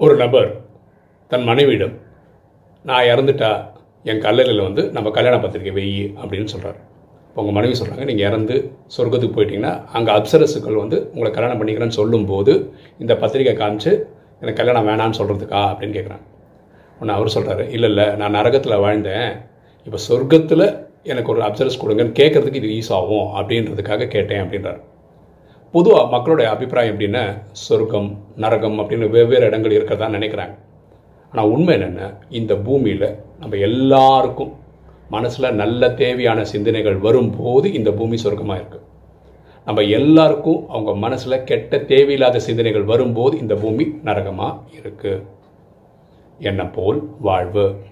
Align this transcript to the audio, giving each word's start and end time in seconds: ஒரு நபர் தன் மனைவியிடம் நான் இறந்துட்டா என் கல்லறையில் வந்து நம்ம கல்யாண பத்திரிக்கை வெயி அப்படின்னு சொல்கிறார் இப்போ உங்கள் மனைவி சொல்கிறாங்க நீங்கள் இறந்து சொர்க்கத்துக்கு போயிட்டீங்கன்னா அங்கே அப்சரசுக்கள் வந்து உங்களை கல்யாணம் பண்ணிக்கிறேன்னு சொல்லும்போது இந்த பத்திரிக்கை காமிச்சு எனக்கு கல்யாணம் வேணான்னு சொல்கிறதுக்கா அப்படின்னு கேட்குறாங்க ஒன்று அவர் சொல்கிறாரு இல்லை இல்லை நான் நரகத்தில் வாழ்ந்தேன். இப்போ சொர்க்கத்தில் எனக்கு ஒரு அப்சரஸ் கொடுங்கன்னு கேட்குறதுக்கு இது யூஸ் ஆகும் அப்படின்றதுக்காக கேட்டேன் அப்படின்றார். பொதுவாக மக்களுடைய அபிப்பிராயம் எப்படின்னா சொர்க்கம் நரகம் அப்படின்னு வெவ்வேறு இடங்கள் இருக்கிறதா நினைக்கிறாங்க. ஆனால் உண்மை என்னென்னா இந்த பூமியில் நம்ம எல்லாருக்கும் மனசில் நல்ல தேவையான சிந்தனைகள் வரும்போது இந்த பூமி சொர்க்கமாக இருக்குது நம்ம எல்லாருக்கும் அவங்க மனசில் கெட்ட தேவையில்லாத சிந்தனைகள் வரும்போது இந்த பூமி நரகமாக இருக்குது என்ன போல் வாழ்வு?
ஒரு 0.00 0.14
நபர் 0.16 0.46
தன் 1.30 1.42
மனைவியிடம் 1.48 1.94
நான் 2.84 3.08
இறந்துட்டா 3.12 3.50
என் 4.04 4.22
கல்லறையில் 4.24 4.62
வந்து 4.66 4.82
நம்ம 4.92 5.08
கல்யாண 5.16 5.36
பத்திரிக்கை 5.40 5.72
வெயி 5.78 5.98
அப்படின்னு 6.20 6.52
சொல்கிறார் 6.52 6.78
இப்போ 7.26 7.40
உங்கள் 7.42 7.56
மனைவி 7.56 7.74
சொல்கிறாங்க 7.80 8.04
நீங்கள் 8.04 8.26
இறந்து 8.28 8.56
சொர்க்கத்துக்கு 8.94 9.36
போயிட்டீங்கன்னா 9.36 9.72
அங்கே 9.92 10.12
அப்சரசுக்கள் 10.12 10.80
வந்து 10.82 10.98
உங்களை 11.12 11.30
கல்யாணம் 11.32 11.60
பண்ணிக்கிறேன்னு 11.60 11.98
சொல்லும்போது 11.98 12.52
இந்த 12.98 13.14
பத்திரிக்கை 13.14 13.54
காமிச்சு 13.60 13.92
எனக்கு 14.40 14.58
கல்யாணம் 14.60 14.88
வேணான்னு 14.90 15.18
சொல்கிறதுக்கா 15.20 15.62
அப்படின்னு 15.70 15.96
கேட்குறாங்க 15.98 16.26
ஒன்று 17.00 17.16
அவர் 17.16 17.34
சொல்கிறாரு 17.36 17.66
இல்லை 17.76 17.90
இல்லை 17.90 18.06
நான் 18.20 18.36
நரகத்தில் 18.38 18.82
வாழ்ந்தேன். 18.84 19.30
இப்போ 19.86 20.00
சொர்க்கத்தில் 20.08 20.66
எனக்கு 21.02 21.32
ஒரு 21.34 21.42
அப்சரஸ் 21.48 21.82
கொடுங்கன்னு 21.82 22.18
கேட்குறதுக்கு 22.20 22.62
இது 22.62 22.70
யூஸ் 22.76 22.92
ஆகும் 23.00 23.28
அப்படின்றதுக்காக 23.38 24.08
கேட்டேன் 24.16 24.42
அப்படின்றார். 24.44 24.80
பொதுவாக 25.74 26.10
மக்களுடைய 26.10 26.50
அபிப்பிராயம் 26.50 26.92
எப்படின்னா 26.94 27.24
சொர்க்கம் 27.50 28.08
நரகம் 28.36 28.78
அப்படின்னு 28.80 29.08
வெவ்வேறு 29.10 29.46
இடங்கள் 29.46 29.74
இருக்கிறதா 29.76 30.06
நினைக்கிறாங்க. 30.08 30.54
ஆனால் 31.30 31.50
உண்மை 31.50 31.74
என்னென்னா 31.76 32.08
இந்த 32.28 32.52
பூமியில் 32.56 33.06
நம்ம 33.38 33.56
எல்லாருக்கும் 33.56 34.52
மனசில் 35.08 35.56
நல்ல 35.62 35.90
தேவையான 35.94 36.40
சிந்தனைகள் 36.44 36.98
வரும்போது 36.98 37.72
இந்த 37.72 37.90
பூமி 37.90 38.16
சொர்க்கமாக 38.24 38.60
இருக்குது 38.60 38.86
நம்ம 39.66 39.82
எல்லாருக்கும் 39.82 40.68
அவங்க 40.68 40.94
மனசில் 40.94 41.44
கெட்ட 41.44 41.78
தேவையில்லாத 41.92 42.40
சிந்தனைகள் 42.40 42.84
வரும்போது 42.84 43.38
இந்த 43.38 43.54
பூமி 43.54 43.86
நரகமாக 44.02 44.58
இருக்குது 44.78 45.24
என்ன 46.38 46.62
போல் 46.66 47.00
வாழ்வு? 47.20 47.64